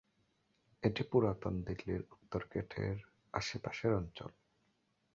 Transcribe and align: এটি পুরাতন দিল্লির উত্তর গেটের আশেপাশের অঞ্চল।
এটি 0.83 1.03
পুরাতন 1.03 1.53
দিল্লির 1.67 2.01
উত্তর 2.11 2.41
গেটের 2.53 2.97
আশেপাশের 3.33 3.91
অঞ্চল। 3.93 4.31